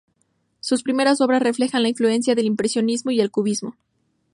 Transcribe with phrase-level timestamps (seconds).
[0.61, 3.75] Sus primeras obras reflejan la influencia del impresionismo y el cubismo.